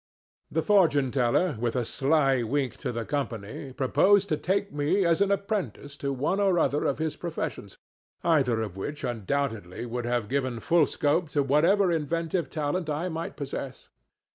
[0.49, 5.21] The fortune teller, with a sly wink to the company, proposed to take me as
[5.21, 7.77] an apprentice to one or other of his professions,
[8.23, 13.37] either of which undoubtedly would have given full scope to whatever inventive talent I might
[13.37, 13.89] possess.